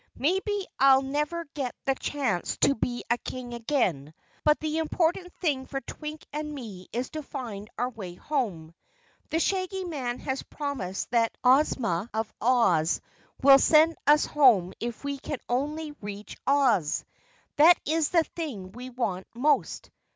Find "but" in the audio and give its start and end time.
4.43-4.59